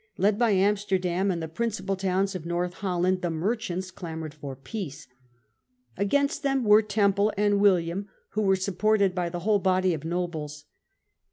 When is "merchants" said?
3.29-3.91